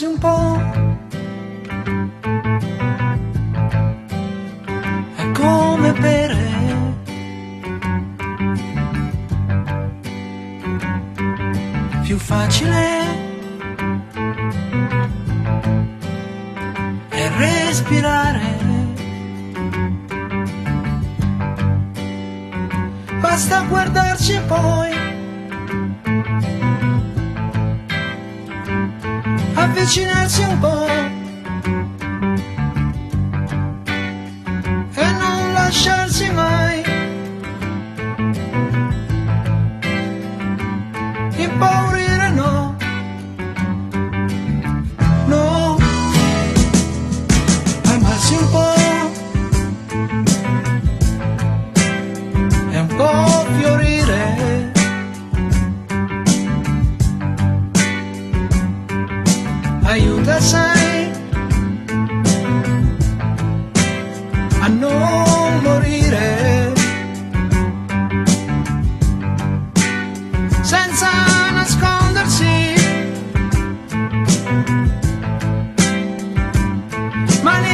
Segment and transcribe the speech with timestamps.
[0.00, 0.91] 拥抱。
[30.32, 30.81] 幸福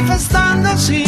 [0.01, 1.03] manifestandosi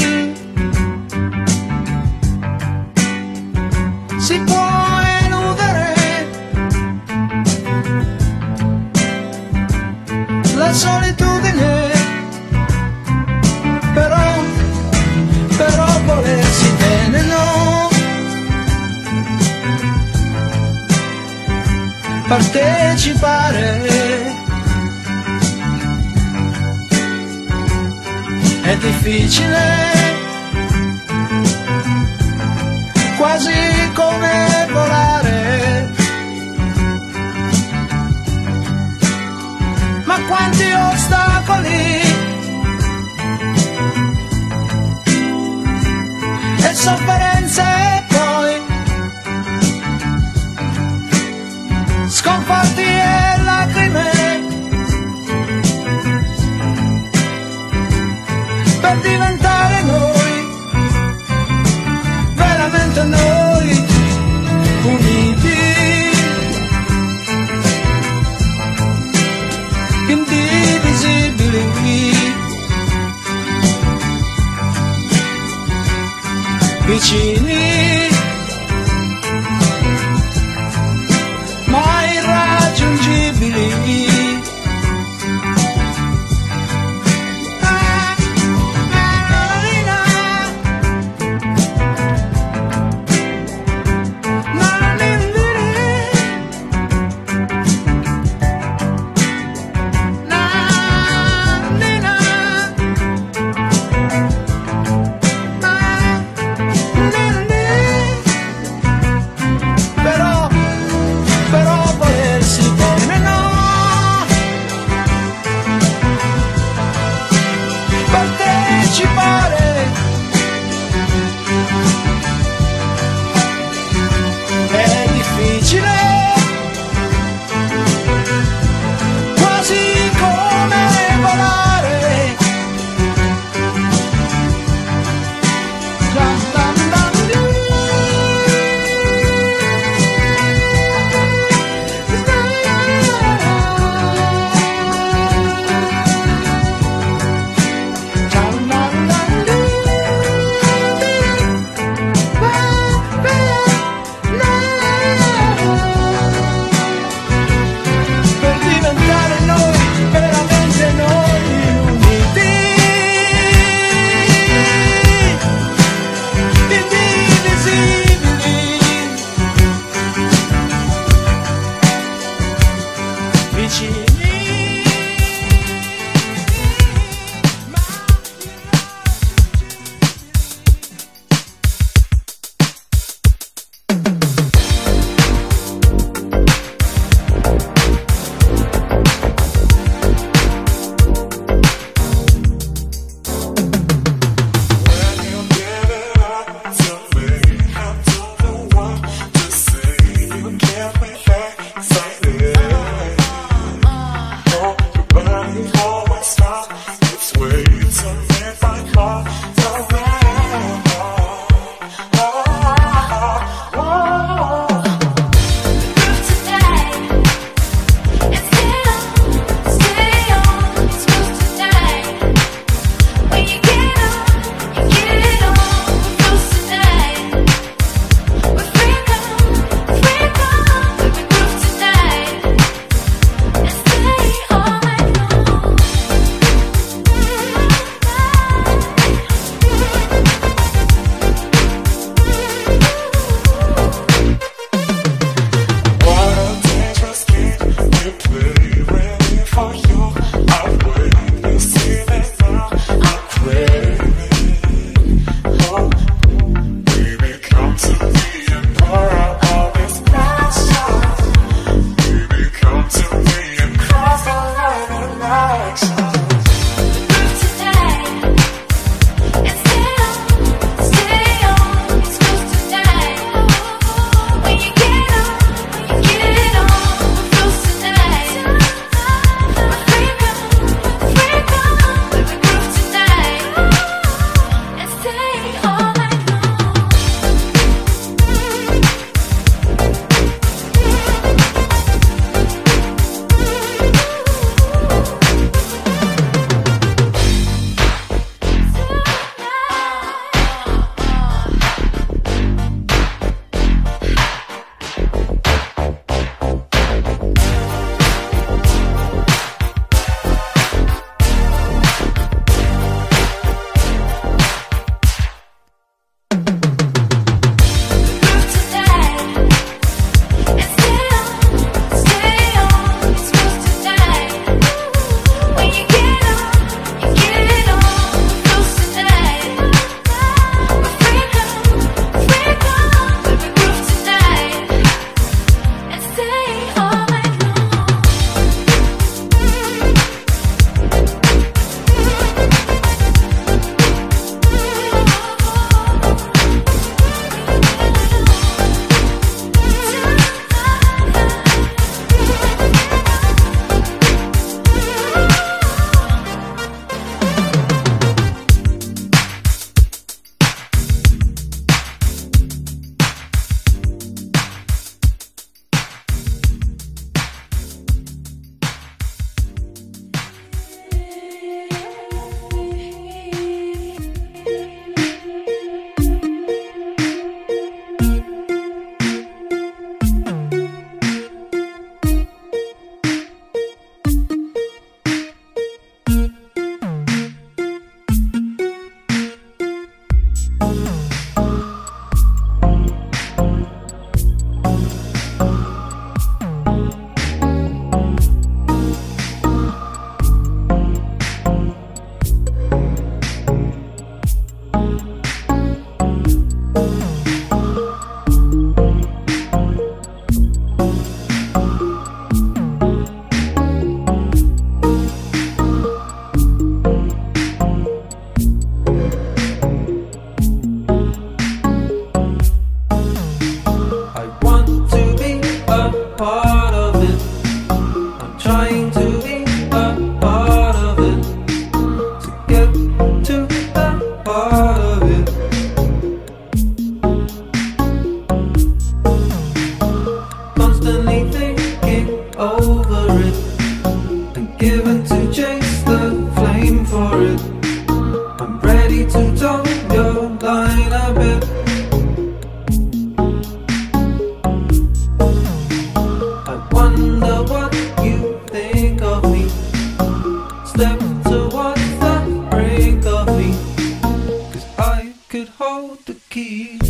[466.05, 466.80] the key.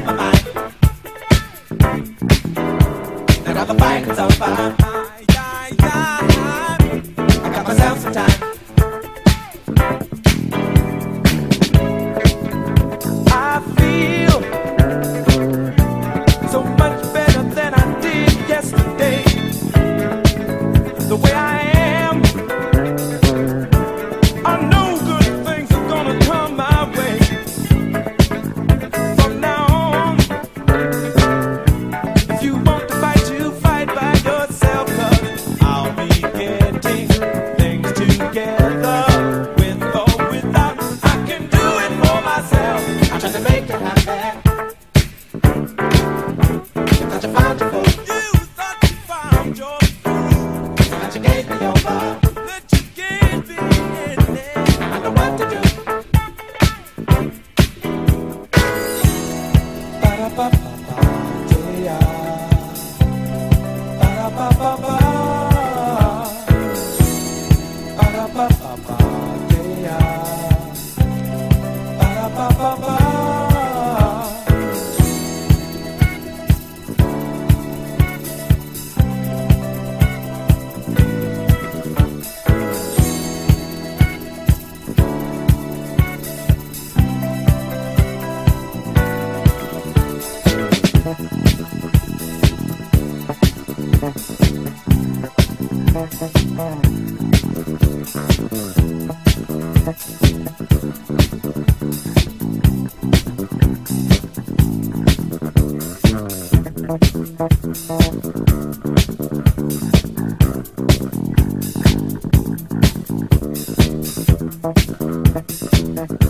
[0.00, 0.21] The way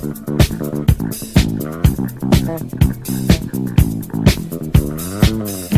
[0.02, 0.32] Thank
[5.70, 5.71] you.